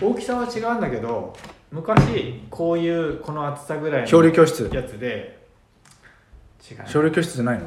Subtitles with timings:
[0.00, 1.36] 大きさは違うんだけど
[1.70, 4.70] 昔こういうこの厚さぐらい漂流の教室？
[4.72, 5.38] やつで
[6.70, 6.84] 違う。
[6.86, 7.64] 漂流教室じゃないの？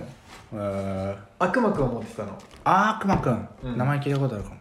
[0.53, 2.37] えー、悪魔くんを持ってたの。
[2.63, 3.77] あーくまくん、うん。
[3.77, 4.55] 名前聞いたことあるかも。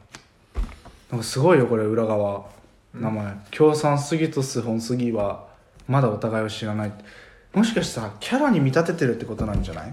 [1.11, 2.45] なんかすごいよこれ裏側。
[2.95, 3.03] うん。
[3.03, 3.35] 名前。
[3.51, 5.49] 共産杉とス本杉は
[5.89, 6.93] まだお互いを知らない。
[7.53, 9.93] もしかしたらキャラに見立ててるってことなんじゃない、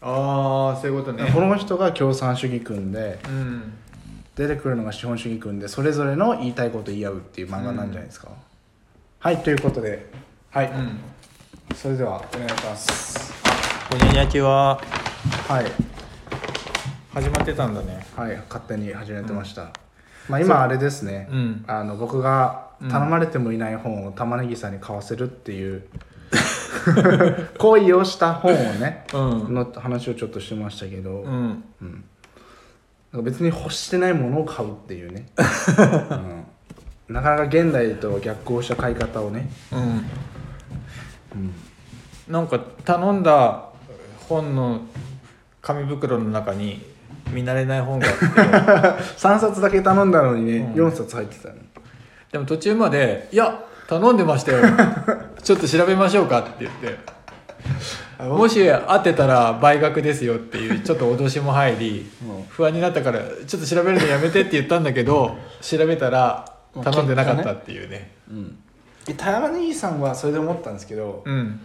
[0.00, 1.30] ああそういうことね。
[1.32, 3.72] この人が共産主義君でうん
[4.36, 8.28] 出てくるのが資本主義君でそれぞれの言いたいこと言い合うっていう漫画なんじゃないですか、
[9.20, 10.10] はいということで。
[10.50, 10.98] はい、うん。
[11.74, 13.32] それではお願いします。
[13.90, 14.80] ほにゃにゃちは？
[15.48, 15.66] はい。
[17.12, 18.04] 始まってたんだね。
[18.16, 19.70] はい勝手に始めてました、
[20.28, 21.64] まあ今あれですね、うん。
[21.68, 25.84] あの僕が頼まれてもいない本を玉ねぎさんに買わせるっていう
[27.58, 29.18] 行為をした本をねう
[29.50, 29.54] ん。
[29.54, 31.64] の話をちょっとしてましたけど、うん。
[31.80, 32.04] うん
[33.14, 35.26] なんか別に欲してないものを買うっていうね、
[37.08, 39.78] うん、なかなか現代と逆行した買い方をね、うん。
[39.80, 40.04] うん、
[42.26, 43.66] なんか頼んだ
[44.28, 44.80] 本の
[45.62, 46.84] 紙袋の中に
[47.30, 48.24] 見慣れない本があって。
[49.16, 50.88] 3冊だけ頼んだのにね、うん。
[50.88, 51.54] 4冊入ってたの。
[52.32, 54.64] でも途中まで「いや頼んでましたよ。
[55.40, 56.98] ちょっと調べましょうか」って言って。
[57.06, 62.42] あもし当てたら倍額ですよっていうちょっと脅しも入りうん。
[62.44, 68.12] 不安になったからちょっと調べるのやめてって言ったんだけど調べたら頼んでなかったっていうね。
[68.30, 68.58] うん。
[69.04, 71.60] で玉ねぎさんはそれで思ったんですけど、うん。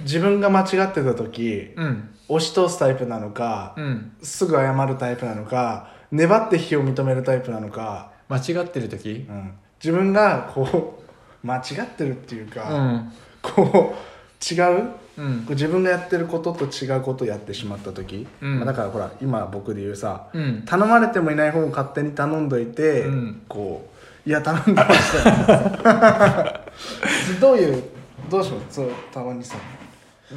[0.00, 2.08] 自分が間違ってた時うん。
[2.28, 4.12] 押し通すタイプなのか、うん。
[4.22, 9.26] すぐ謝るタイプなのか粘って非を認めるタイプなのか、間違ってる時？
[9.28, 11.02] うん、自分がこ
[11.42, 13.12] う間違ってるっていうか、うん。
[13.42, 14.11] こう
[14.50, 14.90] 違う？
[15.18, 15.46] うん。
[15.50, 18.56] 自分がやってることと違うことをやってしまった時、うん。
[18.56, 20.62] まあ、だからほら今僕で言うさうん。
[20.66, 23.42] 頼まれてもいない本を勝手に頼んどいて、うん。
[23.48, 23.88] こ
[24.26, 26.60] ういや頼んでましたよ。
[27.40, 27.82] どういう
[28.30, 29.56] どうしますそうたまにさ。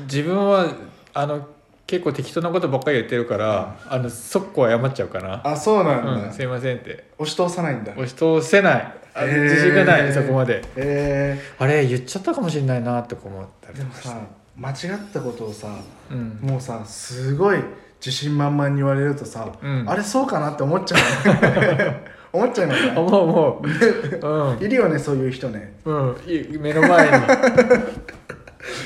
[0.08, 0.68] 自分は
[1.14, 1.48] あの
[1.88, 5.40] 結構適当なことばっかり言ってるから、あの速攻謝っちゃうかな。
[5.48, 7.06] あそうなんだ、うん、すいませんって。
[7.20, 7.92] 押し通さないんだ。
[7.92, 8.94] 押し通せない
[9.24, 10.62] 自信がないそこまで。
[10.76, 14.20] えあれ言っちゃったかもしれないなとか思ったー、でもさ
[14.58, 15.68] 間違ったことをさ
[16.12, 16.40] うん。
[16.42, 17.60] もうさすごい
[18.00, 19.90] 自信満々に言われるとさ、うん。
[19.90, 21.96] あれそうかなって思っちゃう。
[22.38, 23.68] 思っちゃいますね思う思う。
[24.28, 24.64] うん。
[24.64, 25.78] いるよねそういう人ね。
[25.86, 26.18] うん。
[26.26, 27.14] い目の前に。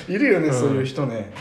[0.16, 0.54] いるよね、うん。
[0.54, 1.32] そういう人ね、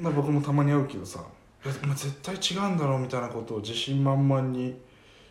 [0.00, 1.20] まあ、僕もたまに会うけどさ
[1.62, 4.80] 絶対違うんだろうみたいなことを自信満々に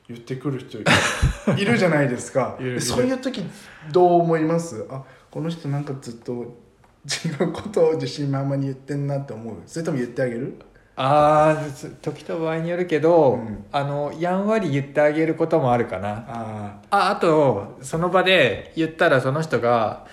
[0.09, 0.83] 言ってくる人い
[1.61, 2.57] いるじゃないですか。
[2.79, 3.43] そういう時
[3.91, 4.85] どう思います？
[4.89, 9.55] あこの人なんかずっと違うことを自信満々に言ってんなって思う。
[9.67, 10.55] それとも言ってあげる？
[10.95, 13.65] ああ時と場合によるけど、うん。
[13.71, 16.25] あのやんわり言ってあげることもあるかな。
[16.27, 20.05] あああとその場で言ったらその人が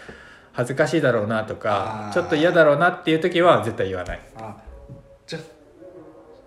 [0.53, 4.21] 恥ずかしいだろうなとかちょっと嫌だろうなっていう時は絶対言わない。
[5.27, 5.43] じゃあ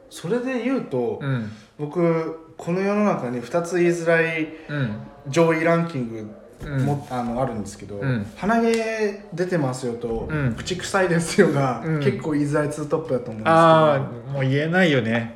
[0.10, 1.52] それで言うと、うん。
[1.78, 5.02] 僕この世の中に2つ言いづらいうん。
[5.30, 6.30] 上位ランキング
[6.62, 6.86] うん。
[6.86, 8.30] も、あのあるんですけど、うん。
[8.36, 10.56] 鼻毛出てますよと、うん。
[10.56, 12.00] 口臭いですよが、うん。
[12.00, 13.50] 結構言いづらいツートップだと思うんですけど。
[13.50, 14.00] ああ
[14.34, 15.36] もう言えないよね。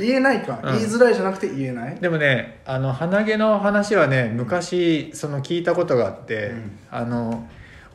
[0.00, 0.78] 言えないか、うん。
[0.78, 1.94] 言いづらいじゃなくて言えない。
[2.00, 6.78] でもねあの鼻毛の話はね昔その聞いたことがあって、うん。
[6.90, 7.46] あの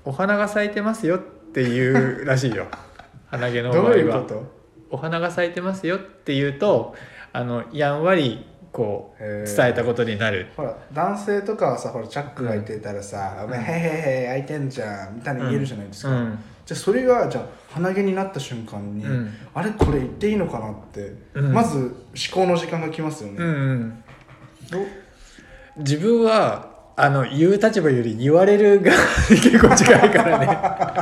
[0.06, 2.68] お花が咲いてますよっていうらしいよ。
[3.28, 4.64] 鼻毛の場合どうはいうこと？
[4.90, 6.96] お花が咲いてますよっていうと
[7.34, 10.48] あのやんわりこう伝えたことになる。
[10.58, 16.40] ほら男性とかはさほらチャックがいてたらさ「お前へへへ開いてんじゃん」みたいに言えるじゃないですか、うん。
[16.66, 19.34] じゃあそれがじゃあ鼻毛になった瞬間に、うん。
[19.54, 21.54] あれこれ言っていいのかなって、うん。
[21.54, 21.96] まず思
[22.34, 24.04] 考の時間が来ますよね、うん
[25.78, 28.92] 自分はあの言う立場より言われるが
[29.30, 30.48] 結構近いからね。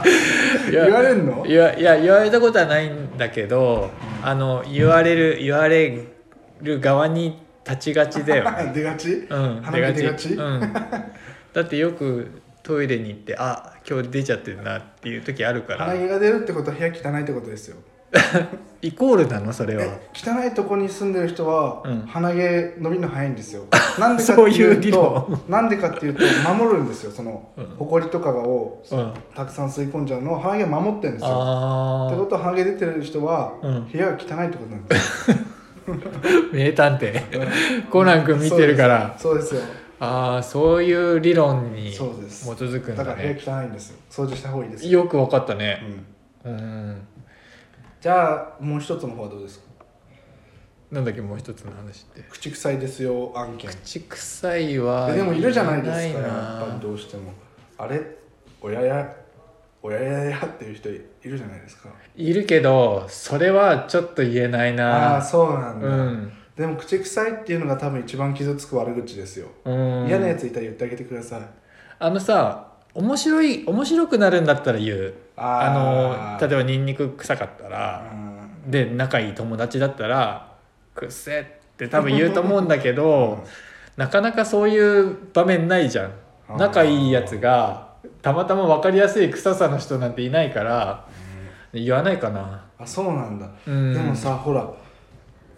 [0.72, 1.46] 言われんの？
[1.46, 3.90] いやいや言われたことはないんだけど、
[4.24, 6.08] あの言われる言われ
[6.62, 8.72] る側に立ちがちだよね。
[8.76, 10.34] 出がち、うん鼻毛出がち？
[10.34, 10.74] うん、
[11.54, 15.86] だってよくトイレに行ってあ今日出ちゃってるなっていう時あるから。
[15.86, 17.78] 鼻毛が出るってことは部屋汚いってことですよ。
[18.82, 19.54] イコールなの？
[19.54, 19.84] それは。
[19.84, 22.02] え汚いとこに住んでる人は、うん。
[22.08, 23.66] 鼻毛伸びるの早いんですよ。
[24.00, 26.24] なんでかっていうとなんでかっていうと
[26.54, 27.66] 守るんですよその、うん。
[27.78, 29.14] ほこりとかをうん。
[29.36, 31.30] たくさん吸い込んじゃうのを鼻毛守ってるんですよ。
[31.32, 33.88] あってことは鼻毛出てる人は、うん。
[33.90, 35.38] 部屋が汚いってことなんですよ。
[35.38, 35.61] あ
[36.54, 37.90] 名探偵。
[37.90, 39.16] コナン君見てるから。
[39.18, 39.62] そうですよ。
[40.00, 42.50] ああそういう理論に基そうです。
[42.50, 43.98] づくんだだから部屋ね汚いんですよ。
[44.10, 45.80] 掃除した方がいいですよ、よく分かったね。
[46.44, 47.02] うん、うん。
[48.02, 49.66] じゃあもう一つの方はどうですか？
[50.92, 52.24] なんだっけもう一つの話って。
[52.32, 53.70] 口臭いですよ案件。
[53.70, 57.34] 口臭いはえでもいるじゃないですかやっぱりどうしても。
[57.78, 58.02] あれ？
[58.64, 59.16] 親や
[59.84, 60.94] 親ややっていう人い
[61.24, 61.90] るじゃないですか。
[62.16, 71.42] いるけどそれはちょっと言えないああーなそうなんだ、うん、でも口臭いっていうのが多分一番傷つく悪口ですよ、うん、嫌なやついたら言ってあげてください。
[72.00, 75.14] あのさ面白い面白くなるんだったら言う。
[75.38, 78.12] あの例えばニンニク臭かったら。
[78.14, 78.32] うん。
[78.70, 80.52] で仲いい友達だったら
[80.94, 81.46] 「くっせ」っ
[81.78, 83.44] て多分言うと思うんだけど
[83.98, 86.12] なかなかそういう場面ないじゃん。
[86.58, 87.91] 仲いいやつが
[88.22, 91.08] たまたま分かりやすい臭さの人なんていないから
[91.74, 94.72] 言わないかな、あそうなんだ、うん、でもさほら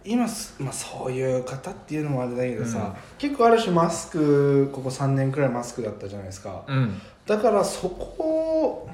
[0.06, 2.94] 今す、まあ、そういう方っていうのもあれだけどさ、うん。
[3.18, 6.64] 結構ある種マスクここ3年くらいマスクだったじゃないですか。
[6.68, 7.02] うん。
[7.26, 8.90] だからそこ、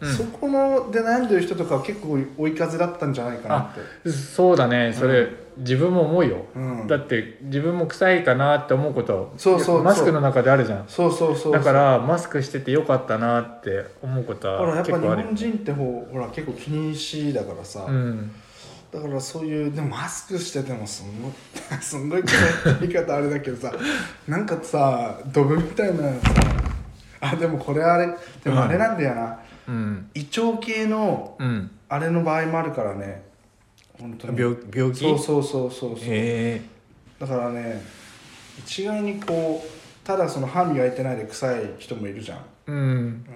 [0.00, 0.12] うん。
[0.12, 3.74] そこので悩んでる人とかは結構追い風だったんじゃないかなっ
[4.04, 4.10] て。
[4.10, 4.92] そうだね。
[4.92, 5.28] それ、
[5.58, 6.86] 自分も思うよ、うん。
[6.86, 10.84] だって自分も臭いかなって思うことそうそうマスクの中であるじゃん。
[10.88, 18.32] そうそうそうだからマスクしててよかったなって思うことはほらやっぱ日本人ってほほら結構気にしいだからさ、うん。
[18.92, 21.32] だからそういうでもマスクしててもすんごい
[21.82, 22.22] すんごい
[22.80, 23.72] 言い方あれだけどさ
[24.28, 26.58] なんかさドブみたいなさ。
[27.20, 28.08] あでもこれあれ。
[28.44, 30.10] でもあれなんだよな、うん。
[30.14, 31.70] 胃腸系のうん。
[31.90, 33.22] あれの場合もあるからね。
[34.00, 34.38] 本当に。
[34.38, 35.00] 病病気？
[35.00, 35.98] そうそうそうそうそう。
[36.00, 36.60] へ
[37.20, 37.82] だからね
[38.58, 43.24] 一概にこうただその歯磨いてないで臭い人もいるじゃん、えうん。
[43.28, 43.30] う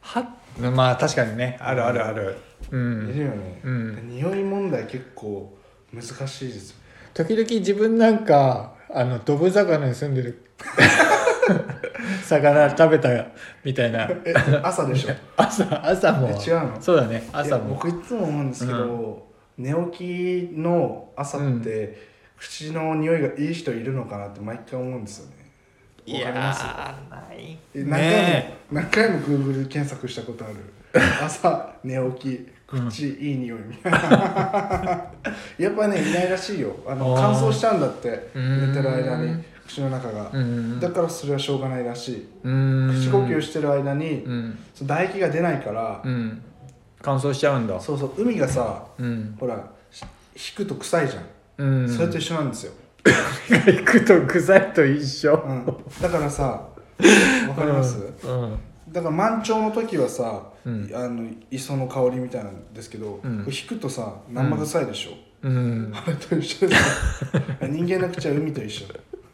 [0.00, 0.36] は
[0.72, 1.58] まあ確かにね。
[1.60, 2.36] あるあるある。
[2.70, 4.08] うん、いるんよね、うん。
[4.08, 5.56] 匂い問題結構
[5.92, 6.76] 難しいですよ。
[7.14, 10.44] 時々自分なんかあのドブ魚に住んでる
[12.24, 13.08] 魚食べた
[13.64, 14.08] みたいな。
[14.24, 15.14] え朝でしょ？
[15.36, 16.28] 朝朝も。
[16.28, 16.80] え違うの？
[16.80, 17.74] そうだね朝も。
[17.74, 19.26] 僕いつも思うんですけど、
[19.58, 21.96] 寝起きの朝って、
[22.38, 25.36] 口の匂いがいい人いるのかなって毎回思うんですよね。
[26.04, 26.52] いやな
[27.32, 27.58] い。
[27.74, 30.54] え何回も、ね何回も Google 検索したことある。
[31.24, 33.98] 朝寝起き口いい匂いみたいな。
[35.58, 36.76] やっぱねいないらしいよ。
[36.86, 38.72] あの乾燥しちゃうんだってうーん。
[38.74, 40.80] 寝てる間に口の中が、うん。
[40.80, 42.28] だからそれはしょうがないらしい。
[42.44, 42.90] うん。
[42.92, 44.58] 口呼吸してる間に、うん。
[44.74, 46.42] その唾液が出ないから、うん。
[47.02, 47.78] 乾燥しちゃうんだ。
[47.80, 48.12] そうそう。
[48.16, 49.36] 海がさうん。
[49.38, 50.02] ほらし
[50.36, 51.24] 引くと臭いじゃん、
[51.58, 51.88] うん。
[51.88, 52.72] それと一緒なんですよ、
[53.48, 55.34] 行くと臭いと一緒。
[55.34, 55.66] うん、
[56.02, 58.58] だからさわかります、うん。
[58.90, 60.90] だから満潮の時はさ、うん。
[60.94, 65.10] あの磯の香りみたいなんですけど、引くとさ生臭いでしょ、
[65.42, 65.92] うん。
[65.94, 66.74] あれと一緒で
[67.68, 68.86] 人間の口は海と一緒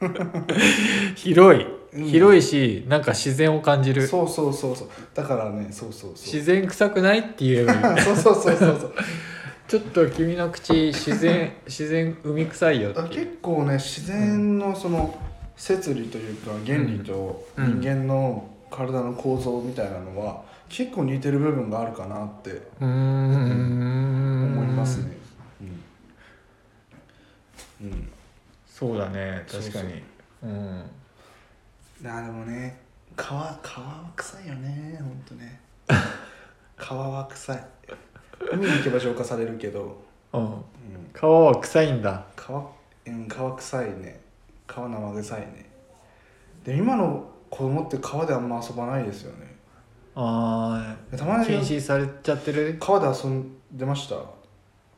[1.16, 2.04] 広いうん。
[2.04, 4.06] 広いしなんか自然を感じる。
[4.06, 4.88] そうそうそうそう。
[5.14, 6.34] だからねそうそうそう。
[6.34, 8.00] 自然臭くないって言えばいい。
[8.02, 8.94] そうそうそうそうそう。
[9.69, 15.19] ちょっと君の口自然自然海臭いよってあ結構ね自然のその
[15.56, 17.81] 摂理というか原理とうん。
[17.81, 25.16] 人間の体の構造みたいなのは結構似てる部分があるかなって思いますね。
[27.82, 28.08] うん、うん、
[28.82, 30.02] そうだね確かに。
[30.43, 30.90] うん。
[32.05, 32.81] あでもね
[33.17, 35.61] 皮皮は臭いよねほんとね。
[36.76, 37.64] 皮は臭い。
[38.52, 40.02] 海に行けば浄化されるけど、
[40.32, 40.43] うん。
[40.43, 40.61] うん、
[41.14, 42.25] 皮は臭いんだ。
[42.37, 44.20] 皮うん皮臭いね。
[44.67, 45.70] 皮生臭いね。
[46.64, 49.54] で今の子供って川であんま遊ばないですよね。
[50.16, 52.78] あたまにあ禁止されちゃってる？
[52.80, 54.16] 川で遊んでました？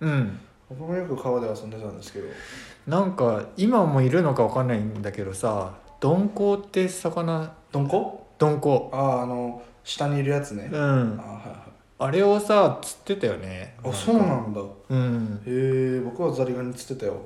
[0.00, 2.26] うん僕もよく川で遊んでたんですけど。
[2.86, 8.90] なんか今もいるのかわかんないんだけどさ鈍行って魚どんこ鈍行。
[8.92, 11.16] あああの下にいるやつね、あうん。
[11.16, 11.74] はいはい。
[11.98, 13.76] あれをさ釣ってたよね。
[13.84, 14.60] あそうなんだ。
[14.60, 15.42] へうん。
[15.46, 17.20] え僕はザリガニ釣ってたよ、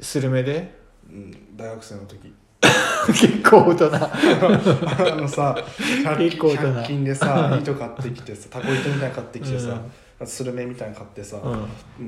[0.00, 0.78] スルメで？
[1.08, 2.34] うん、大学生の時。
[3.08, 3.90] 結構大人。
[3.96, 5.56] あのさ
[6.04, 6.62] 100結構大人。
[6.66, 9.80] 100均でさ糸買ってきてさタコ糸みたいなの買ってきてさ、
[10.26, 11.52] スルメみたいなの買ってさ、うん。
[11.52, 11.56] う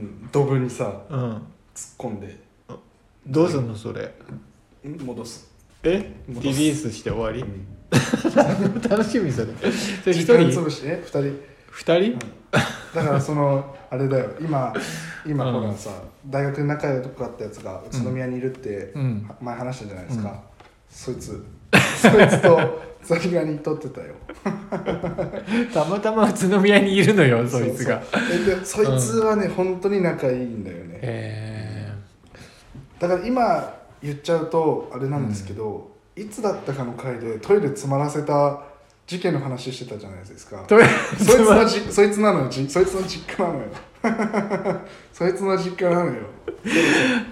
[0.03, 1.19] ん、ドブにさうん。
[1.31, 1.43] 突っ
[1.99, 2.37] 込んで。
[3.27, 4.13] どうすんのそれ？
[4.85, 5.49] うん戻す、
[5.85, 6.13] え？
[6.29, 7.43] リリースして終わり？
[7.43, 9.53] うん、 楽しみそれ。
[10.07, 10.35] 一人？
[10.49, 11.41] 潰しえ？2人？
[11.71, 12.19] 二人？
[12.95, 14.31] だからそのあれだよ。
[14.41, 14.73] 今
[15.25, 15.61] 今うん。
[15.61, 15.91] ほらさ、
[16.27, 19.31] 大学で仲良かったやつが宇都宮にいるって、うん。
[19.41, 20.37] 前話したじゃないですか、うん。
[20.91, 21.47] そいつ。
[22.03, 24.15] そいつとザリガニ取ってたよ。
[25.75, 28.03] たまたま宇都宮にいるのよそいつが。
[28.03, 30.99] そうそうでそいつはね、本当に仲いいんだよね。
[31.03, 31.93] へ
[33.01, 38.63] だから今言っちゃうとあれなんですけど、いつだったかの回でトイレ詰まらせた
[39.07, 40.65] 事件の話してたじゃないですか。
[40.69, 40.85] そい
[41.19, 42.49] つのずじそいつなのよ。
[42.49, 43.67] じそいつの実家なのよ
[45.13, 46.13] そいつの実家なのよ。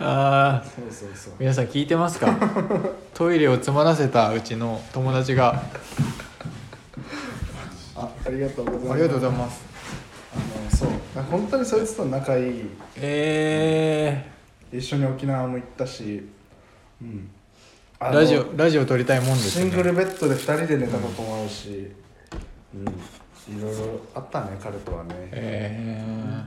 [0.01, 1.33] ああそうそうそう。
[1.39, 2.35] 皆さん聞いてますか？
[3.15, 5.63] トイレを詰まらせたうちの友達が。
[7.97, 8.93] あありがとうございます。
[8.93, 9.65] ありがとうございます。
[10.35, 10.89] あのそう。
[11.31, 12.71] 本当にそいつと仲いい。
[12.97, 14.25] え
[14.73, 16.23] 一緒に沖縄も行ったし。
[17.03, 17.31] うん。
[18.01, 19.71] ラジオラジオ撮りたいもんですね。
[19.71, 21.91] シングルベッドで2人で寝たこともあるし、
[22.75, 22.85] うん、
[23.51, 26.03] いろいろあったね彼とはね、え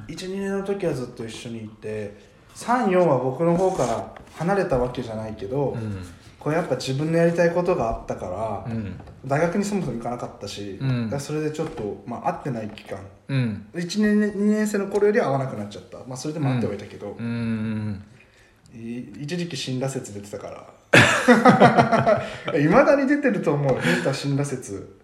[0.07, 6.05] 12年の時はずっと一緒にいて34は僕の方から離れたわけじゃないけど、ー、うん。
[6.39, 8.99] これやっぱ自分のやりたいことがあったから、うん。
[9.25, 11.19] 大学にそもそも行かなかったし、うん。
[11.19, 12.99] それでちょっと、まあ、会ってない期間。
[13.29, 13.67] うん。
[13.73, 17.17] 1年2年生の頃よりは会わなくなっちゃった、まあ、それでも会ってはいたけど、
[18.73, 20.67] 一時期死んだ説出てたから。
[22.59, 24.99] いまだに出てると思う変太死んだ説。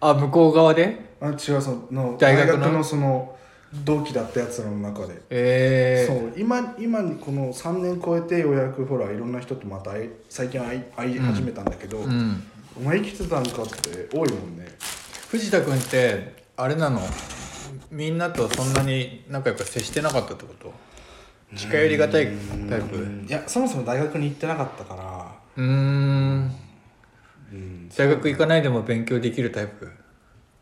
[0.00, 1.11] あ向こう側で？
[1.22, 2.84] あ違うその大学の？
[2.84, 3.36] その
[3.84, 9.92] 同期だったやつらの中で、えー、そう今今にこの3年超えてようやくほらいろんな人とまた
[10.28, 12.42] 最近会い会い始めたんだけど、うん。
[12.76, 14.66] お前生きてたんかって多いもんね。
[15.30, 17.00] 藤田君ってあれなの？
[17.90, 20.74] みんなとそんなに仲良く接してなかったってこと？
[21.56, 22.28] 近寄りがたい
[22.68, 23.24] タイプ？
[23.26, 25.32] いやそもそも大学に行ってなかったから。
[25.56, 26.50] うん。
[27.96, 29.90] 大学行かないでも勉強できるタイプ？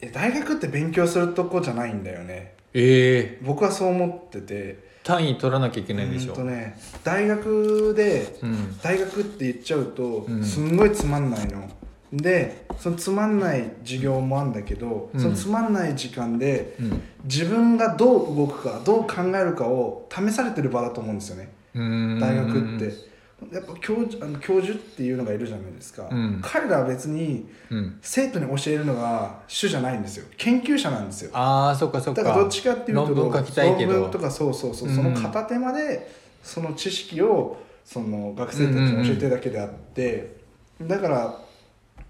[0.02, 2.54] え大学って勉強するとこじゃないんだよね。
[2.72, 4.90] ええ僕はそう思ってて。
[5.02, 6.32] 単位取らなきゃいけないんでしょ。
[6.32, 8.78] うんとね大学でうん。
[8.82, 10.44] 大学って言っちゃうとうん。
[10.44, 11.68] すんごいつまんないの、
[12.12, 15.20] でそのつまんない授業もあるんだけど、うん。
[15.20, 17.02] そのつまんない時間でうん。
[17.24, 21.50] 自分がどう動くかどう考えるかを試されてる場だと思うんですよね。
[21.74, 22.20] うーん。
[22.20, 23.09] 大学って
[23.52, 26.40] やっぱ教授あの教授っていうのがいるじゃないですか、うん。
[26.42, 27.98] 彼らは別にうん。
[28.02, 30.26] 生徒に教えるのが主じゃないんですよ。
[30.36, 31.30] 研究者なんですよ。
[31.32, 32.22] ああそっかそっか。
[32.22, 34.94] だからどっちかっていうと論文とかそうそうそう、うん。
[34.94, 36.10] その片手間で
[36.42, 40.36] その知識をその学生たちに教えてるだけであって、
[40.82, 41.40] だから、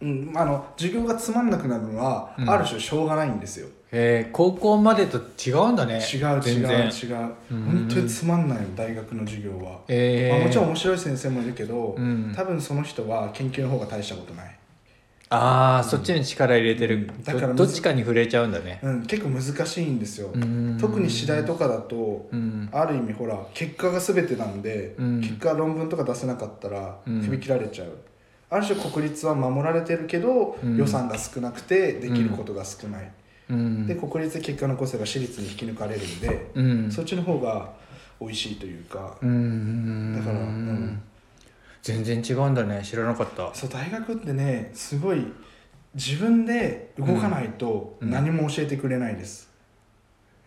[0.00, 2.50] うん、あの授業がつまんなくなるのは、うん。
[2.50, 6.00] ある種しょうがないんですよえー、高校までと違うんだね。
[6.00, 7.34] 違う違う違う。
[7.50, 7.62] うん。
[7.64, 12.32] 本当につまんないの大学の授業は、えー、まあ、もちろん面白い先生もいるけど、うん。
[12.34, 14.56] 多分その人は研究の方が大したことない、
[15.30, 17.22] ああそっちに力入れてる、うん。
[17.24, 18.80] だからどどっちかに触れちゃうんだね。
[18.82, 20.78] うん、結構難しいんですよ、うん。
[20.80, 22.68] 特に次第とかだと、うん。
[22.72, 25.20] ある意味ほら結果が全てなんで、うん。
[25.20, 27.22] 結果論文とか出せなかったらうん。
[27.22, 27.88] 首切られちゃう、
[28.50, 30.76] ある種国立は守られてるけど、うん。
[30.76, 33.10] 予算が少なくてできることが少ない、
[33.50, 33.86] うん。
[33.86, 36.90] で国立で結果残せば私立に引き抜かれるんで、うん。
[36.90, 37.70] そっちの方が
[38.20, 40.16] 美味しいというか、うん。
[40.16, 41.02] だからうん。
[41.82, 42.82] 全然違うんだね。
[42.84, 43.54] 知らなかった。
[43.54, 45.26] そう大学ってねすごい
[45.94, 48.10] 自分で動かないとうん。
[48.10, 49.50] 何も教えてくれないです、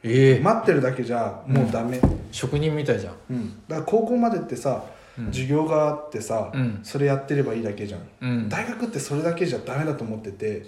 [0.04, 0.40] ええ。
[0.40, 2.00] 待ってるだけじゃもうダメ、
[2.32, 3.14] 職人みたいじゃん。
[3.30, 3.62] うん。
[3.68, 4.86] だから高校までってさ、
[5.18, 5.26] うん。
[5.28, 6.80] 授業があってさ、うん。
[6.84, 8.02] それやってればいいだけじゃん。
[8.22, 8.50] うん。
[8.50, 10.66] 大学ってそれだけじゃダメだと思っててう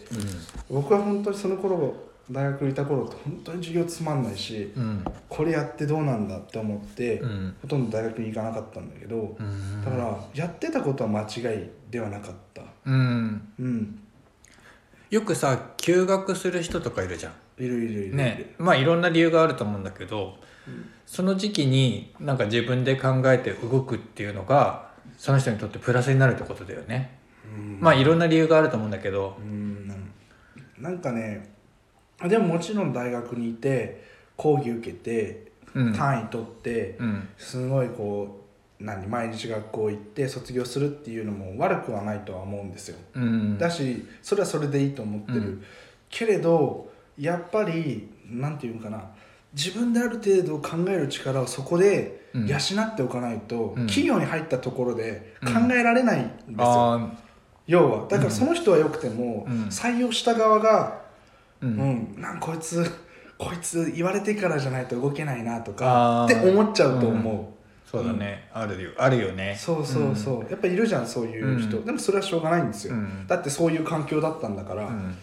[0.69, 1.95] 僕は本当にその頃
[2.31, 5.05] 大学にいた頃って本当に授業つまんないしんうん。
[5.29, 7.55] これやってどうなんだって思って、うん。
[7.61, 9.85] ほとんど大学に行かなかったんだけどうん。
[9.85, 12.63] だからやってたことは間違いではなかった。
[12.85, 13.47] うん。
[13.59, 13.99] うん。
[15.11, 17.63] よくさ休学する人とかいるじゃん。
[17.63, 18.15] いるいるいるいる。
[18.15, 18.55] ね。
[18.57, 20.35] まあいろんな理由があると思うんだけど、
[21.05, 27.19] その時期になんか自分で考えて動くっていうのがその人にとってプラスになるってことだよね、
[27.55, 27.77] うん。
[27.79, 29.37] まあいろんな理由があると思うんだけど。
[29.39, 30.11] うん。
[30.79, 31.54] なんかね
[32.23, 34.03] でももちろん大学にいて
[34.37, 35.93] 講義受けてうん。
[35.93, 37.27] 単位取ってうん。
[37.37, 38.41] すごいこ
[38.79, 42.97] う何毎日学校行って卒業するっていうのも悪くはないとは思うんですよ。
[43.13, 43.57] うん。
[43.57, 45.63] だしそれはそれでいいと思ってる、うん。
[46.09, 49.03] けれどやっぱりなんていうのかな
[49.53, 52.47] 自分である程度考える力をそこでうん。
[52.47, 53.87] 養っておかないと、うん。
[53.87, 57.11] 企業に入ったところで考えられないんですよ、あ
[57.65, 58.07] 要は。
[58.09, 59.63] だからその人はよくても、うん。
[59.67, 62.17] 採用した側がーううん。
[62.17, 62.89] ん、なんかこいつ
[63.37, 67.53] こいつ言われてからじゃないと動けないなとかって思っちゃうと思
[67.85, 68.91] そうだね、あるよ。
[68.97, 69.55] あるよう、ね。
[69.57, 71.85] そうそうそう、やっぱいるじゃんそういう人、うん。
[71.85, 73.27] でもそれはしょうがないんですよ、うん。
[73.27, 75.15] だってそういう環境だったんだから、うん。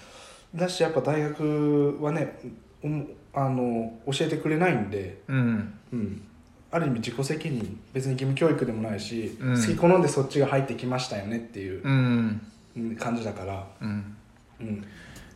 [0.55, 2.39] だしやっぱ大学はね
[2.85, 5.75] うんあの教えてくれないんで、うん。
[5.93, 6.23] うん、
[6.71, 7.81] ある意味自己責任。
[7.93, 9.55] 別に義務教育でもないし、うん。
[9.55, 12.41] 好き好んでそっちが入ってきましたよねっていううん
[12.77, 12.97] うん。
[12.97, 14.17] 感じだから、うん。
[14.61, 14.85] うん、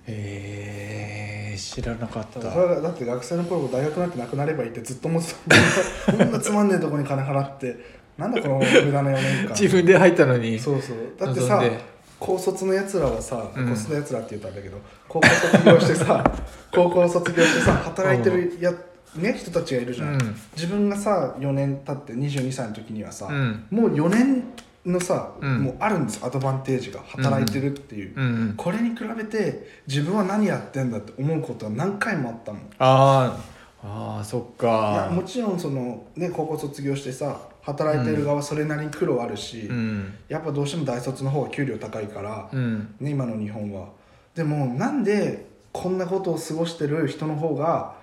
[0.08, 2.40] へえ知らなかった。
[2.40, 5.34] それはだって学生の頃大学なんてなくなればいいってずっと思って
[6.06, 7.76] たこんなつまんねえとこに金払って
[8.16, 9.50] なんだこの無駄な4年間。
[9.50, 10.58] 自分で入ったのに。
[10.58, 10.96] そうそう。
[11.18, 11.62] だってさ
[12.18, 13.68] 高卒のやつらはさ、うん。
[13.68, 16.24] 高卒のやつらって言ったんだけど高校卒業してさ
[16.72, 18.72] 高校卒業してさ働いてるや
[19.16, 20.36] ね人たちがいるじゃん、うん。
[20.54, 23.66] 自分がさ4年経って22歳の時にはさ、うん。
[23.70, 24.44] もう4年
[24.86, 25.62] のさ、うん。
[25.62, 32.70] もうあるんですアドバンテージが働いてるっていう、うんこれに比べて自分は何やってんだって思うことは何回もあったもん。
[32.78, 33.56] あー。
[33.88, 40.14] あーそっいやかもちろんその、ね、高校卒業してさ働いてる側それなりに苦労あるし、うん。
[40.28, 42.94] やっぱどうしても大卒の方が給料高いから、うん。
[43.00, 43.88] ね、今の日本は。
[44.34, 47.96] でもなんでこんなことを過ごしてる人の方が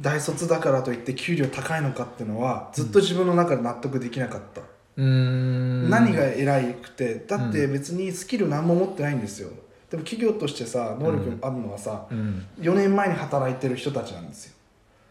[0.00, 4.62] 大卒だからといって給料高いのかっていうのはずっと自分の中で納得できなかった、
[4.96, 9.50] 何が偉くてだって別にスキル何も持ってないんですよ。
[9.90, 12.46] でも企業としてさ能力あるのはさ、うん。
[12.58, 14.54] 4年前に働いてる人たちなんですよ、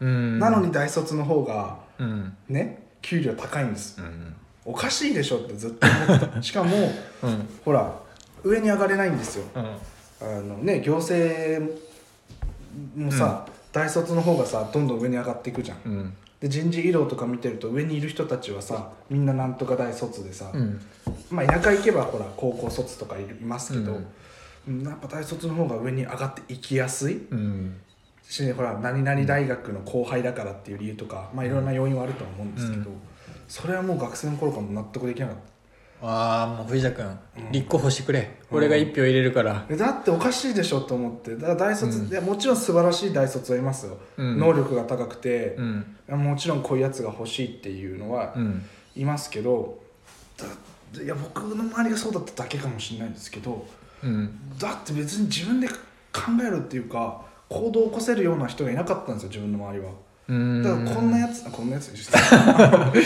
[0.00, 0.38] うん。
[0.38, 2.36] なのに大卒の方がうん。
[2.48, 4.00] ね給料高いんです。
[4.00, 4.34] うん。
[4.64, 6.42] おかしいでしょってずっと思ってた。
[6.42, 6.76] しかも
[7.22, 7.48] うん。
[7.64, 7.92] ほら
[8.44, 9.44] 上に上がれないんですよ。
[9.54, 9.64] うん。
[10.20, 11.60] あのね行政
[12.96, 20.80] もさ、大卒の方がさどんどん上に上がっていくじゃんで人事異動とか見てると上にいる人たちはさみんななんとか大卒でさ、うん。
[21.30, 23.96] まあ田舎行けばほら高校卒とかいますけど、うん。
[23.98, 27.26] うんやっぱ大卒の方が上に上がっていきやすい。
[27.30, 27.80] うん。
[28.28, 32.96] しほら何々大学の後輩だからっていう理由とか、まあいろんな要因はあるとは思うんですけど、うん。
[33.46, 35.36] それはもう学生の頃からも納得できなかっ
[36.04, 37.52] ああもう藤田君、うん。
[37.52, 38.20] 立候補してくれ。
[38.20, 38.22] う
[38.54, 39.64] ん俺が一票入れるから。
[39.68, 41.36] ただっておかしいでしょと思って。
[41.36, 42.08] だから大卒、うん。
[42.08, 44.38] いやもちろん素晴らしい大卒はいますよ、うん。
[44.38, 45.86] 能力が高くてう、ん。
[46.08, 48.62] もちろんこういうやつが欲しいっていうのはうん。
[48.94, 49.80] いますけど
[50.36, 53.64] だいや僕の周りがそうだっただけかもしれないんですけど
[54.02, 54.38] うん。
[54.58, 55.74] だって別に自分で考
[56.46, 59.90] えるっていうか行動を起こせるような人がいなかったんですよ自分の周りは。
[59.90, 59.96] うん
[60.62, 62.98] だからこんなやつこんなやつです だって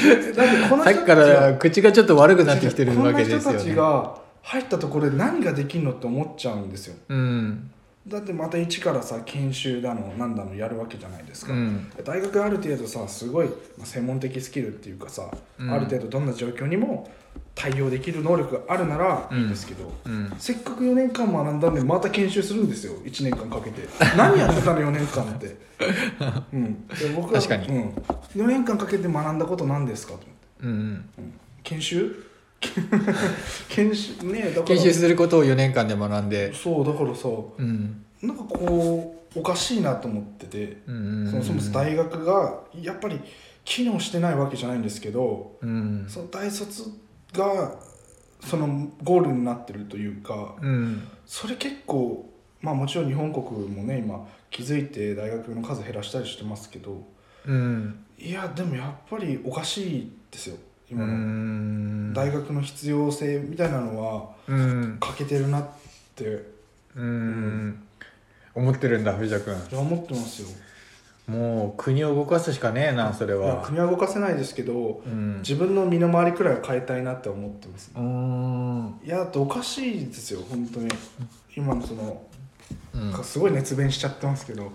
[0.68, 6.94] このさっきから口がちょっと悪くなってきてるわけですよこんな人たちねが入ったところで何ができるのって思っちゃうんですよ。
[7.08, 7.70] うん
[8.06, 11.90] だってまた一からさ研修だのなんだのやるわけじゃないですか、うん。
[12.04, 15.70] 大学ある程度さすごい、まあ、専門的スキルっていうかさ、うん。
[15.70, 17.10] ある程度どんな状況にも
[17.56, 20.32] 対応できる能力があるならいいんですけど、うん。
[20.38, 23.88] せっかく4年間学んだんでまた研修するんですよ1年間かけて。
[24.16, 25.56] 何やってたの4年間って、
[26.52, 27.66] うん、で僕は確かに。
[27.66, 27.88] うん、
[28.36, 30.70] 4年間かけて学んだこと何ですかと思って、うん。
[30.70, 30.74] う
[31.22, 31.32] ん。
[31.64, 32.35] 研修？
[33.68, 34.62] 研修ねだから。
[34.64, 36.52] 研修することを4年間で学んで。
[36.54, 38.04] そうだからさうん。
[38.22, 43.20] なんかこうおかしいなと思ってて、うんそもそも大学がやっぱり
[43.64, 46.06] 機能してないわけじゃないんですけどうん。
[46.08, 46.84] その大卒
[47.32, 47.74] が
[48.40, 51.06] そのゴールになってるというかうん。
[51.26, 52.30] それ結構
[52.62, 57.06] まあもちろん日本国もね今気づいて大学の数減らしたりしてますけど
[57.46, 58.04] うん。
[58.18, 60.56] いやでもやっぱりおかしいですよ。
[60.56, 60.58] う
[60.90, 61.12] 今の。
[61.12, 62.12] ん。
[62.12, 64.96] 大学の必要性みたいなのはうん。
[65.00, 65.68] 欠けてるなっ
[66.14, 66.44] て。
[66.94, 67.82] うん。
[68.54, 69.54] 思ってるんだ藤田君。
[69.78, 70.48] 思ってますよ。
[71.26, 75.38] もう国を動かすしかねえなそれいやは国は動かせないですけどうん。
[75.38, 77.90] 自分の身の回りくらいは変えたいなって思ってます。
[77.94, 79.00] うん。
[79.04, 80.88] いやだっておかしいですよ本当に。
[81.56, 82.22] 今のその
[82.94, 83.24] うん。
[83.24, 84.72] すごい熱弁しちゃってますけど。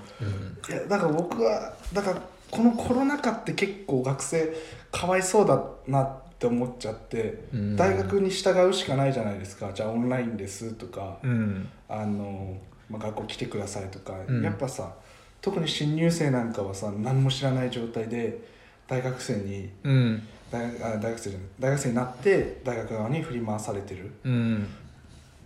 [0.69, 2.21] いやだから僕はだから
[2.52, 4.54] このコロナ禍って結構学生
[4.92, 7.76] かわいそうだなって思っちゃって、うん。
[7.76, 9.72] 大学に従うしかないじゃないですか。
[9.74, 11.70] じゃあオンラインですとか、うん。
[11.88, 12.58] あの、
[12.90, 14.44] まあ、学校来てくださいとか、うん。
[14.44, 14.94] やっぱさ
[15.42, 18.40] 特に新入生なんかはさ何も知らない状態で
[18.88, 20.28] 大学生にうん。
[20.52, 24.12] 大学あ大学生じゃない大学生になって大学側に振り回されてる、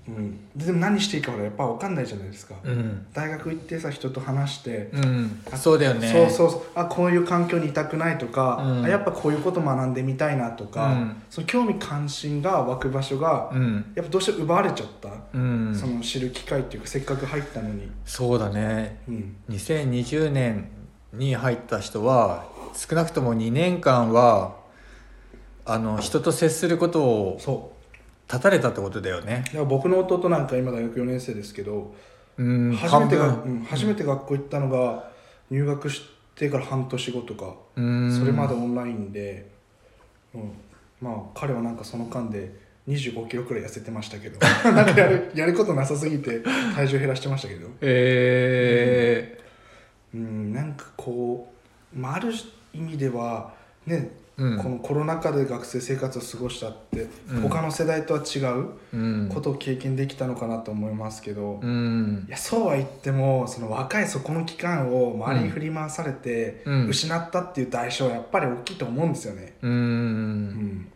[0.08, 0.16] うん。
[0.16, 3.06] うん、ででも何していいか俺やっぱ分かんないじゃないですか、うん。
[3.14, 5.42] 大学行ってさ人と話して、うん。
[5.56, 6.12] そうだよね。
[6.12, 6.62] そうそうそう。
[6.76, 8.86] あこういう環境にいたくないとか、うん。
[8.86, 11.24] あやっぱこういうこと学んでみたいなとか、うん。
[11.30, 13.92] その興味関心が湧く場所が、うん。
[13.96, 15.76] やっぱどうしても奪われちゃった、うん。
[15.76, 19.00] その知る機会っていうかせっかく入ったのに、そうだね。
[19.08, 20.70] うん、2020年
[21.14, 24.56] に入った人は少なくとも2年間は
[25.66, 27.74] あの人と接することを
[28.28, 29.44] そう断たれたってことだよね。
[29.46, 31.94] だから僕の弟なんか今大学4年生ですけど、
[32.38, 35.10] うん初めてが、うん初めて学校行ったのが
[35.50, 36.04] 入学し
[36.36, 38.12] てから半年後とか、うん。
[38.18, 39.50] それまでオンラインで、
[40.34, 40.52] うん、
[41.02, 42.52] まあ彼はなんかその間で
[42.88, 44.40] 25キロくらい痩せてましたけど
[44.72, 46.42] なんかやるやることなさすぎて
[46.76, 47.68] 体重減らしてましたけど。
[47.82, 49.40] え
[50.14, 51.52] うんなんかこ
[51.94, 52.32] う、まあ、ある
[52.74, 53.54] 意味では
[53.86, 54.58] ね、うん。
[54.58, 57.42] このコロナ禍で学生生活を過ごしたって、うん。
[57.42, 62.28] 他の世代とは違うことを経験できたのかなと思いますけど、いうん。
[62.30, 66.88] やそうは言ってもその若いそこの期間を周りに振り回されてうん。
[66.88, 69.54] 失ったっていう代償はやっぱり大きいと思うんですよね。
[69.62, 70.46] ううん。
[70.50, 70.92] ん、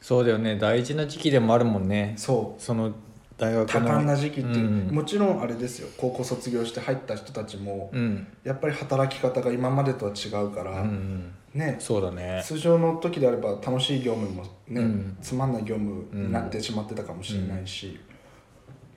[0.00, 0.56] そうだよね。
[0.56, 2.14] 大事な時期でもあるもんね。
[2.16, 2.92] そその
[3.36, 4.94] 大学の多感な時期っていう、うん。
[4.94, 5.88] もちろんあれですよ。
[5.96, 11.76] 高校卒業して入った人たちも、うん、やっぱり働き方が今までとは違うから、うん、ね。
[11.80, 12.42] そうだね。
[12.44, 15.16] 通常の時であれば楽しい業務もね、うん。
[15.20, 17.98] つまんない業務になってしまってたかもしれないし、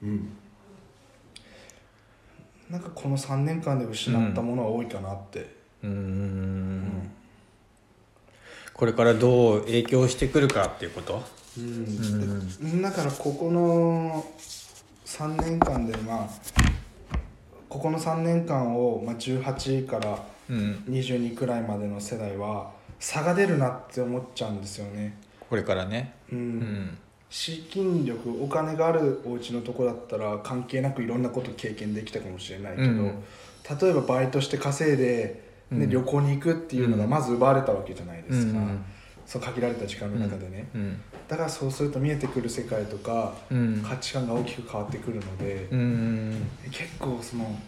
[0.03, 0.29] うん。
[2.69, 7.09] なんかこの3年間で失ったものは多いかなって、うん。
[8.73, 11.23] これからどう影響してくるかっていうこと？
[11.57, 12.81] うん。
[12.81, 14.25] だからここの
[15.05, 16.29] 3年間でまあ
[17.69, 20.17] ここの3年間を、まあ、18から
[20.49, 20.83] うん。
[20.87, 25.17] 22くらいまでの世代は差が出るなって思っちゃうんですよね。
[25.49, 26.13] これからね。
[26.31, 26.37] うん。
[26.37, 26.97] うん。
[27.29, 33.23] 資金力お金があるお家のとこだったら関係なくいろんなこと経験できたかもしれないけど、うん。
[33.81, 35.89] 例えばバイトして稼いで、ねうん。
[35.89, 38.85] 旅行に行くっていうのがまず奪われたわけじゃないですか、うん
[39.27, 41.01] そう限られた時間の中でね、うん。
[41.27, 43.83] だからそうすると見えてくる世界とかうん。
[43.85, 47.59] 価値観が大きく変わってくるので、うん結構その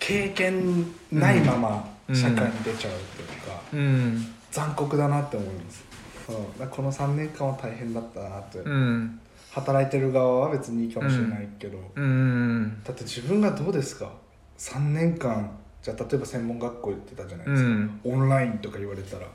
[0.00, 2.16] 経験ないままうん。
[2.16, 4.26] 社会に出ちゃうというか、うん。
[4.50, 5.84] 残酷だなって思います、
[6.28, 6.64] う。
[6.64, 9.20] ん、この3年間は大変だったなって、うん。
[9.52, 12.82] 働いてる側は別にいいかもしれないけど、うん。
[12.82, 14.10] だって自分がどうですか
[14.58, 18.00] ？3年間じゃあ例えば専門学校行ってたじゃないですか、うん。
[18.04, 19.26] オンラインとか言われたら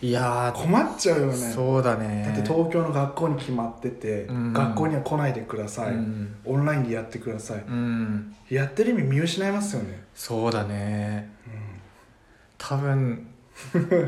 [0.00, 1.32] いやー困っちゃうよね。
[1.32, 2.22] そうだね。
[2.24, 4.52] だって東京の学校に決まってて、うん。
[4.52, 6.36] 学校には来ないでください、うん。
[6.44, 8.36] オンラインでやってください、うん。
[8.48, 11.30] やってる意味見失いますよね、そうだね。
[12.58, 13.26] 多分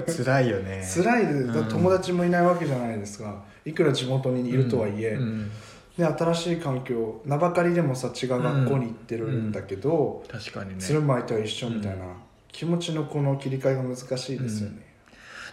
[0.06, 0.82] 辛いよね。
[0.86, 3.42] 辛いで友達もいないわけじゃないですか。
[3.64, 5.50] いくら地元にいるとはいえ、うん。
[5.98, 10.76] で新しい環境名ばかりでもさ違う学校に行ってるんだけど、確かにね。
[10.78, 12.04] つるむ相手は一緒みたいな、
[12.52, 14.89] 気持ちのこの切り替えが難しいですよね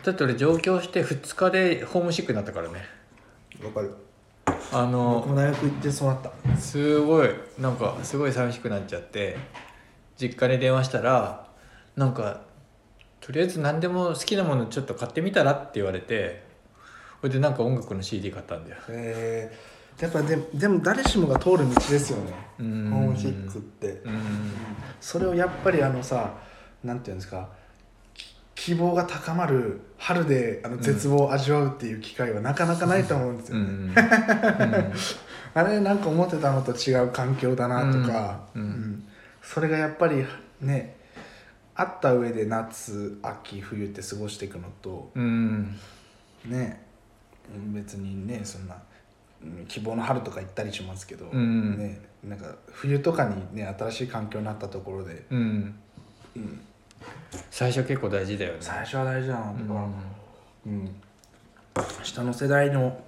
[0.04, 2.86] だって俺上京して2日でホームシックになったからね。
[3.64, 3.94] わ、かる。
[4.72, 6.32] あの僕も大学行ってそうなった。
[6.58, 7.30] すごい
[7.60, 9.38] なんかすごい寂しくなっちゃって
[10.20, 11.48] 実家に電話したら
[11.96, 12.42] なんか
[13.22, 16.44] とりあえず何でも好きなものちょっと買ってみたらって言われて
[17.22, 18.78] それでなんか音楽の CD 買ったんだよ。
[18.90, 22.32] えー、やっぱででも誰しもが通る道ですよね。
[22.58, 22.94] ホうん。
[22.94, 23.88] ームシックって。
[24.06, 24.22] うん。
[25.02, 26.34] それをやっぱりあのさ
[26.84, 27.57] なんていうんですかき
[28.58, 33.94] 希望が高まる春であの絶望を味わうっていう機会はなかなかないと思うんですよね、うん
[35.54, 39.04] あれなんか思ってたのと違う環境だなとか、うんうん
[39.42, 40.26] それがやっぱり
[40.60, 40.98] ね
[41.74, 45.78] あった上で夏秋冬って過ごしていくのとうん
[46.46, 46.82] ね
[47.74, 48.76] 別にねそんな
[49.42, 51.78] うん希望の春とか行ったりしますけど、うん。
[51.78, 55.76] ねなんか冬とかにね新しい環境になったところで、うん。
[56.36, 56.60] うん、
[57.52, 58.58] 最初結構大事だよね。
[58.62, 59.88] 最初は大事だなとか、
[60.66, 60.74] うん。
[60.74, 60.96] うん。
[62.04, 63.00] 下の世代の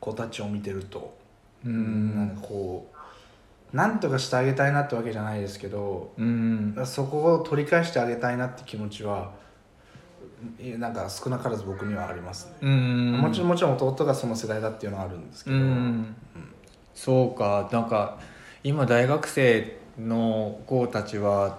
[0.00, 1.16] 子たちを見てると、
[1.64, 2.16] うん。
[2.16, 2.90] なんかこ
[3.72, 6.76] うなんとかしてあげたいなってわけじゃないですけどうん。
[6.84, 9.32] そこを取り返してあげたいなって気持ちは
[10.78, 13.12] なんか少なからず僕にはありますね、うん。
[13.12, 16.14] もちろんもちろん弟がその世代だっていうのはあるんですけうど、ん。
[16.94, 17.68] そうか。
[17.72, 18.18] なんか
[18.62, 21.58] 今大学生の子たちは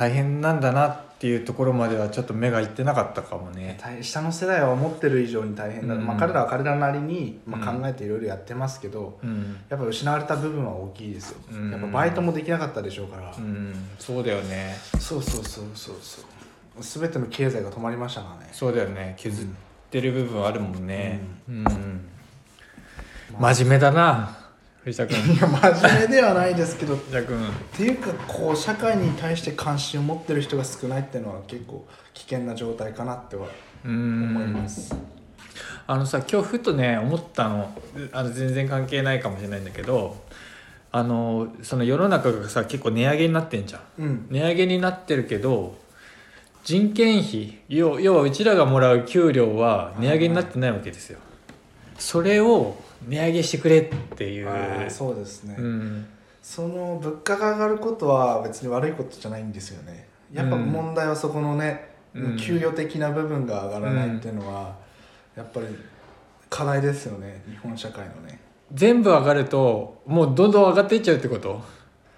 [0.00, 3.76] 大変なんだなっていうところまではちょっと目がいってなかったかもね。
[3.78, 6.06] 大下の世代は思ってる以上に大変だ、うん。
[6.06, 7.82] まあ、彼らは彼らなりに、まあ、うん。
[7.82, 11.70] 考えていろいろやってますけど、うん、やっぱ失われた部分は大きいですよ、うん。
[11.70, 14.74] やっぱバイトもできなかったでしょうから、うん、そうだよね。
[14.98, 15.96] そうそうそうそう。
[16.00, 16.24] そう
[17.02, 18.48] 全ての経済が止まりましたからね。
[18.54, 19.12] そうだよね。
[19.18, 19.46] 削っ
[19.90, 21.20] てる部分あるもんね。
[21.46, 21.62] うん、
[23.38, 24.39] まあ真面目だな
[24.84, 25.34] 藤田君。
[25.34, 26.94] いや真面目ではないですけど。
[26.94, 27.38] っ藤田君。
[27.76, 33.48] ていうかこう社会に対して関心を持ってる人が少ないっていうのは結構危険な状態かなっては
[33.84, 34.94] うん思います。
[35.86, 37.76] あのさ今日ふとね思ったの。
[38.12, 40.16] あの全然関係ないかもしれないんだけど
[40.92, 44.02] あのその世の中がさ結構値上げになってんじゃん。
[44.02, 44.26] うん。
[44.30, 45.76] 値上げになってるけど
[46.64, 51.18] 人件費要要はうちらがもらう給料は値上げになってないわけですよ
[52.00, 54.90] それを値上げしてくれっていう。
[54.90, 56.06] そうですね、うん。
[56.42, 60.08] その物価が上がることは別に悪いことじゃないんですよね。
[60.32, 60.66] やっぱうん。
[60.66, 62.36] 問題はそこのね、うん。
[62.36, 64.76] 給与的な部分が上がらないっていうのは、
[65.36, 65.66] やっぱり
[66.48, 67.42] 課題ですよね。
[67.48, 68.40] 日本社会のね。
[68.72, 71.60] 全部上がるともうどんどん上がっていっちゃうってこと？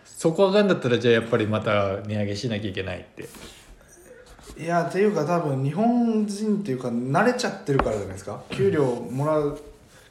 [0.05, 3.29] そこ上がるんだったらじゃあやっぱりまた値上げしなきゃいけないって。
[4.63, 8.43] いやっていうか多分日本人っていうか慣れちゃってるからじゃないですか。
[8.51, 9.59] 給料もらう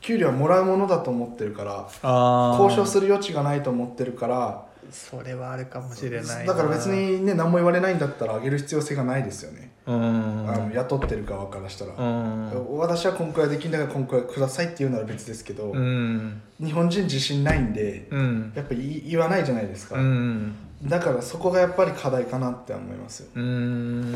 [0.01, 6.53] 給料はもらうものだと思ってるからあ交渉する余地がないと思ってるからそれはあるかもしれないな。
[6.53, 9.71] だから別にね何も言われないんだったら上げる必要性がないですよね。
[9.85, 10.49] ううん。
[10.49, 12.77] あの雇ってる側からしたら、うん。
[12.77, 16.41] 私はこんくらいできんだからこんくらいくださいって言うなら別ですけど、うん。
[16.59, 18.53] 日本人自信ないんで、うん。
[18.55, 20.55] やっぱり言わないじゃないですか、うん。
[20.83, 24.15] だからそこがやっぱり課題かなって思いますよ、うん。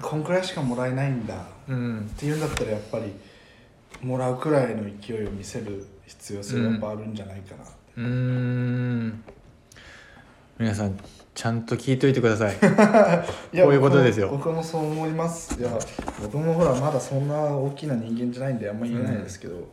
[0.00, 2.10] こんくらいしかもらえないんだっうん。
[2.16, 3.12] ていうんだったらやっぱり
[4.02, 7.64] もらうくらいの勢いを見せる必要性がやっぱあるんじゃないかな、
[7.96, 9.24] うん。
[10.58, 10.98] 皆さん
[11.34, 12.54] ちゃんと聞いといてください。
[13.52, 14.28] いやこういうことですよ。
[14.28, 15.58] 僕もそう思います。
[15.60, 15.70] いや
[16.22, 19.72] 僕もほらまだそんな大きな人間じゃないんであんま言えないですけど、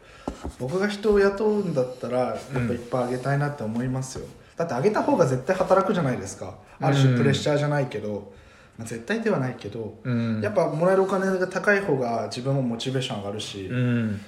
[0.60, 4.25] 僕が人を雇うんだったらやっぱいっぱいあげたいなって思いますよ。
[4.57, 6.55] だってあげた方が絶対働くじゃないですか。
[6.79, 8.34] ある種プレッシャーじゃないけど、
[8.81, 10.41] まあ、絶対ではないけど、うん。
[10.41, 14.21] やっぱもらえるお金が高い方が自分もモチベーション上がるし、うん。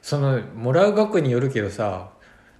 [0.00, 2.10] そのもらう額によるけどさ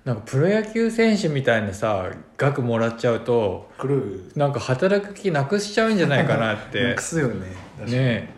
[0.05, 3.69] なんかプロ野球選手みたいなさ額もらっちゃうと
[4.37, 7.47] なんか働く気なくしちゃうんじゃないかなっ なてくすよね。
[7.81, 7.87] ね。
[7.91, 8.29] え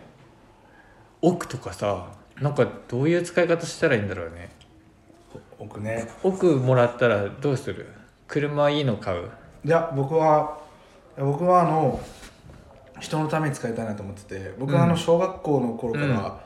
[1.21, 2.07] 億とかさ
[2.41, 4.49] なんかどういう使い方したらいいんだろうね。
[5.59, 6.07] 僕ね。
[6.23, 7.87] 億もらったらどうする？
[8.27, 9.29] 車いいの買う？
[9.63, 10.59] いや僕は
[11.17, 11.99] 僕はあの
[12.99, 16.41] 人のために使いたいなと思ってて僕はあの小学校の頃から、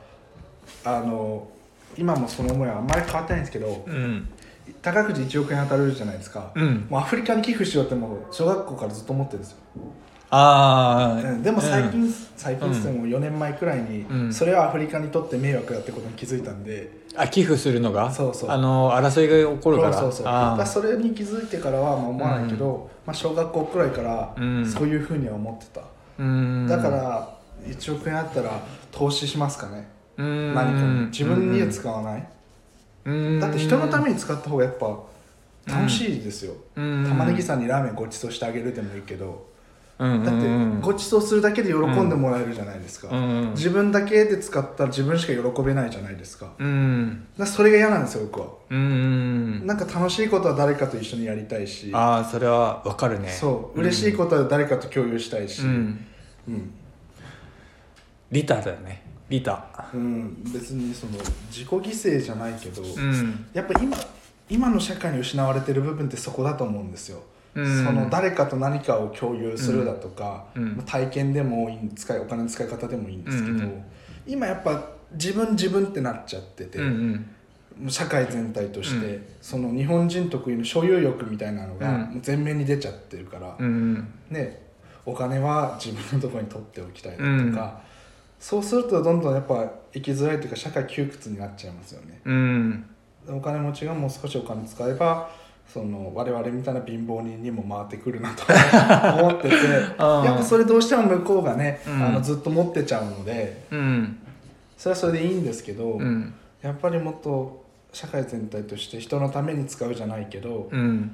[0.85, 1.47] あの
[1.97, 4.29] 今もその思いはあんまり変わってないんですけどうん。
[4.81, 6.87] 宝くじ1億円当たるじゃないですか、うん。
[6.89, 9.57] もうアフリカに寄付しようってもう小学校からずっと思ってるんですよ、
[10.31, 14.33] ああ、うんでも最近、最近っても4年前くらいに、うん。
[14.33, 18.11] それはアフリカにとって迷惑だってことに気づいたんで、あ寄付するのが？
[18.11, 18.51] そうそう。
[18.51, 19.93] あの争いが起こるから。
[19.93, 20.83] そうそうそう。
[20.83, 24.65] それに気づいてからはまあ思わないけど、まあ、小学校くらいからうん。
[24.65, 25.83] そういうふうには思ってた、ー
[26.19, 26.67] うん。
[26.67, 28.51] だから1億円あったら
[28.91, 29.89] 投資しますかね。
[30.17, 30.53] うん。
[30.53, 31.05] 何かに。
[31.07, 32.27] 自分には使わない、
[33.05, 33.39] うん。
[33.39, 34.99] だって人のために使った方がやっぱ
[35.67, 37.05] 楽しいですよ、うん。
[37.07, 39.48] 玉ねぎさんにラーメンごちそうしてあげるでもいいけど、
[39.99, 46.53] うんだってうんごちそうするだけで喜んでもらえるじゃないですか、うん自分だけで使ったら自分しか喜べないじゃないですか。
[46.57, 47.27] うん。
[47.37, 51.91] らそれが嫌なんですよ僕は、うんなんか楽しいことは誰かと一緒にやりたいし。
[51.93, 53.29] ああそれはわかるね。
[53.29, 53.79] そう。
[53.79, 56.05] 嬉しいことは誰かと共有したいし、うん。
[56.47, 56.71] うん。
[58.31, 59.03] リタだよね。
[59.27, 59.89] リタ。
[59.93, 60.43] うん。
[60.45, 61.13] 別にその
[61.49, 63.45] 自己犠牲じゃないけど、うん。
[63.53, 63.97] やっぱ今
[64.49, 67.59] 今の社会に失われてる部分ってそこだと思うんですよ、うんそ
[67.91, 70.45] の誰かと何かを共有するだとか、
[70.85, 73.65] 体験でもいい使いお金の使い方でもいいんですけど、
[74.27, 76.79] 今やっぱ自分自分ってなっちゃってて、
[77.87, 79.25] 社会全体として、うん。
[79.41, 82.01] その日本人特有の所有欲みたいなのがうん。
[82.01, 84.61] もう前面に出ちゃってるから、うんね、
[85.05, 87.53] お金は自分のところに取っておきたいだとか、うん。
[88.39, 92.19] そうするとどんどんやっぱ生きづらいというか社会窮屈になっちゃいますよね。
[92.25, 92.85] うん。
[93.29, 95.29] お金持ちがもう少しお金使えば
[95.71, 98.43] その我々みたいな貧乏人にも回ってくるなと
[99.21, 102.03] 思っててやっぱそれどうしても向こうがね、うん。
[102.03, 104.17] あのずっと持ってちゃうのでうん。
[104.77, 106.33] それはそれでいいんですけど、うん。
[106.61, 111.11] やっぱりもっと社会全体として人のために使うじゃないけど、うん。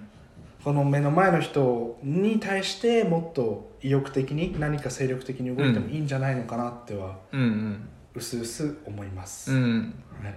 [0.63, 7.87] この目の前の人に対してもっと意欲的に何か精力的に動いてもいいんじゃないのかなってはうん。
[8.15, 9.93] うすうす思います、うん。
[10.23, 10.35] はい、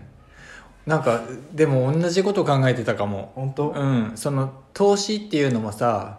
[0.89, 1.21] なんか
[1.53, 3.33] でも同じこと考えてたかも。
[3.35, 4.13] 本当、うん。
[4.15, 6.19] その投資っていうのもさ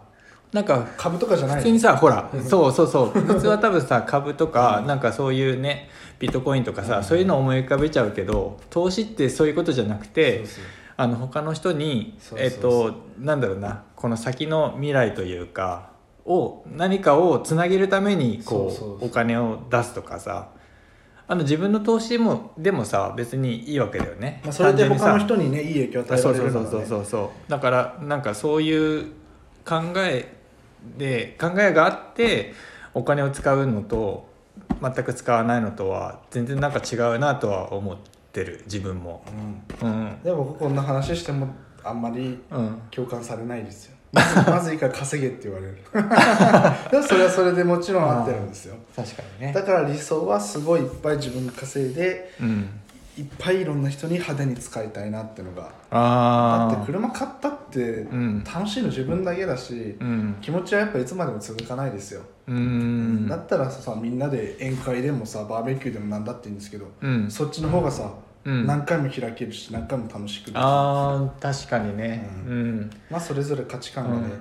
[0.52, 1.56] なんか株とかじゃない？
[1.58, 2.44] 普通にさほらうん。
[2.44, 3.18] そうそうそう。
[3.20, 10.44] 普通は多分さ株とかなんかそういうねビットコインとかさそういうのを思い浮かべちゃうけど投資ってそういうことじゃなくて
[10.96, 15.90] あの他の人にえっとなんだろうなこの先の未来というか
[16.26, 19.06] を何かをつなげるためにこう。
[19.06, 20.48] お金を出すとかさ
[21.30, 24.40] あの自分の投資もでもさ別にいいわけだよね。
[24.42, 27.50] まあ、それで他の人にねいい影響を与えそうそうられるね、そうそうそうそう。
[27.50, 29.12] だからなんかそういう
[29.64, 30.34] 考え
[30.98, 32.52] で考えがあって
[32.94, 34.28] お金を使うのと
[34.82, 37.96] 全く使わないのとは全然なんか違うなとは思っ
[38.32, 38.62] てる。
[38.64, 39.22] 自分も。
[39.80, 40.22] うん、うん。
[40.24, 41.46] でも僕こんな話しても
[41.84, 42.82] あんまりうん。
[42.90, 45.78] 共感されないですよまずいいから稼げって言われる。
[46.90, 48.74] でもそれはそれでもちろん合ってるんですよ。
[48.96, 49.52] 確かにね。
[49.52, 52.68] だから理想はすごいいっぱい自分が稼いでうん。
[53.18, 58.42] いっぱいいろんな人に派手に使いたいなってのがだって車買ったってん。
[58.44, 60.36] 楽しいの自分だけだし、うん。
[60.40, 63.28] 気持ちはやっぱいつまでも続かないですよ、うん。
[63.28, 67.30] だったらさみんなで宴会でもさバーベキューでもなんだっていいんですけど、うん。
[67.30, 68.10] そっちの方がさ、
[68.44, 68.66] うん。
[68.66, 70.60] 何回も開けるし何回も楽しくできる。
[70.60, 72.28] あー確かにね。
[72.46, 72.90] ううん。
[73.10, 74.34] まあそれぞれ価値観がね、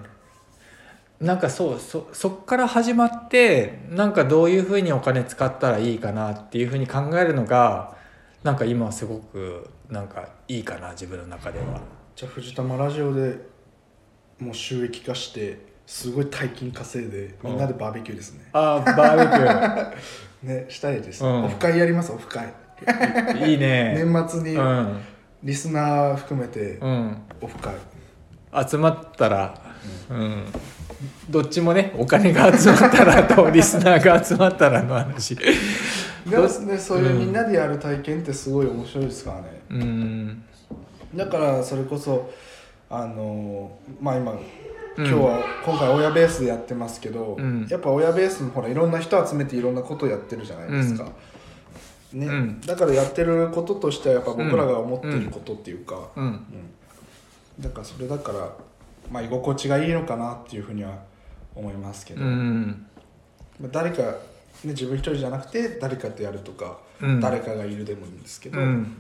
[1.20, 7.98] なんかそうそそっから始まってなんかどういうふうにお金使ったらいいかなっていうふうに考えるのが
[8.44, 11.82] なんか今すごくなんかいいかな自分の中では。
[12.16, 13.38] じゃあ藤玉ラジオで
[14.40, 19.38] もう収益化してすごい大金稼いでみんなでバーベキューですね、あーバーベ
[20.44, 21.46] キュ ねしたいです、うん。
[21.46, 22.46] オフ会やりますオフ会。
[22.46, 22.50] ー
[23.46, 23.94] いいね。
[24.04, 24.98] 年末にうん。
[25.44, 27.18] リスナー含めてうん。
[27.42, 27.74] オフ会、
[28.68, 29.54] 集まったら、
[30.10, 30.46] うん、
[31.30, 35.36] どっちもねお金が集まったらと リスナーが集まったらの話。
[35.36, 40.44] でもねそういうみんなでやる体験ってすごい面白いですからね、うん。
[41.16, 42.30] だからそれこそ
[42.90, 44.38] あのまあ今うん。
[44.98, 47.66] 今日は今回親ベースでやってますけど、うん。
[47.70, 51.06] やっぱ親ベースもほらいろんな人集めていろんなことをやってるじゃないですか、
[52.14, 52.28] ね。
[52.28, 52.62] うん。
[52.62, 56.26] だからやってることとしてはやっぱ僕らが思ってることっていうか、うん。
[56.26, 56.42] うん。
[57.60, 58.52] だからそれだから
[59.12, 60.98] まあ居心地がいいのかなっていうふうには
[61.56, 62.86] 思いますけど、うん。
[63.60, 64.18] まあ、誰か、ね、
[64.64, 67.20] 自分一人じゃなくて誰かとやるとか、うん。
[67.20, 68.98] 誰かがいるでもいいんですけど、やっうん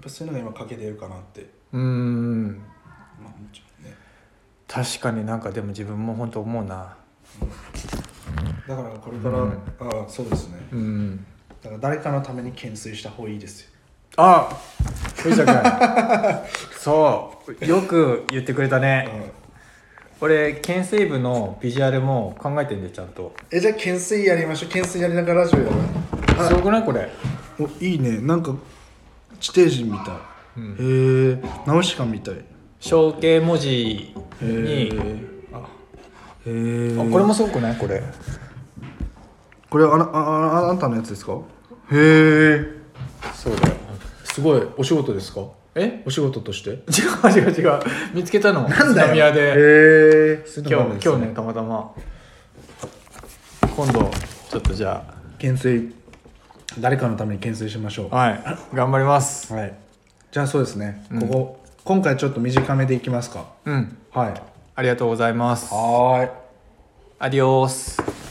[0.00, 2.62] ぱそういうのが今欠けてるかなって、うん。
[3.20, 3.96] まあ、もちろんね。
[4.66, 6.96] 確かになんかでも自分も本当思うな
[8.68, 9.50] だからこれから、うん。
[9.50, 10.56] ああそうですね。
[10.72, 11.24] うん。
[11.62, 13.68] だから誰かのために懸垂した方がいいですよ。
[14.16, 14.48] あ
[15.16, 16.42] 藤田君。
[16.78, 19.32] そうよく言ってくれたね。
[20.20, 23.32] 俺県西部のビジュアルも考えてんでちゃんと。
[23.50, 24.68] えじゃあ懸垂やりましょう。
[24.70, 25.70] 懸垂やりながらラジオやる
[26.48, 26.82] すごくない？
[26.82, 27.08] これ。
[27.60, 28.18] おいいね。
[28.20, 28.54] なんか
[29.40, 32.34] 地底人みたい、へえナウシカみたい。
[32.34, 32.38] へ
[32.80, 35.02] 象形文字えにあ
[36.48, 37.76] へえあこれもすごくない？
[37.76, 38.02] これ。
[39.70, 41.32] これあなあああなたのやつですか？
[41.32, 41.38] へ
[41.92, 42.66] え
[43.34, 43.74] そうだよ。
[44.24, 44.62] すごい。
[44.76, 45.42] お仕事ですか？
[45.74, 46.02] え？
[46.06, 46.70] お仕事として？
[46.70, 46.80] 違う
[47.30, 47.80] 違う違う。
[48.14, 48.68] 見つけたの。
[48.68, 49.08] なんだよ。
[49.08, 49.40] 宇都宮で。
[49.40, 51.92] へえ今日今日ねたまたま。
[53.76, 54.10] 今度
[54.50, 55.92] ちょっとじゃ懸垂。
[56.80, 58.08] 誰かのために懸垂しましょう。
[58.12, 58.42] あはい。
[58.74, 59.52] 頑張ります。
[59.52, 59.74] はい。
[60.30, 61.20] じゃあそうですね、うん。
[61.20, 63.46] ここ今回ちょっと短めでいきますか。
[63.64, 63.96] うん。
[64.12, 64.42] はい。
[64.76, 65.72] ありがとうございます。
[65.72, 66.30] はーい
[67.20, 68.27] アディオース。